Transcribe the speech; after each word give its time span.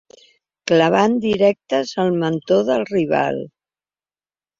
Clavant 0.69 1.17
directes 1.25 1.91
al 2.03 2.09
mentó 2.23 2.57
del 2.71 2.87
rival. 2.93 3.37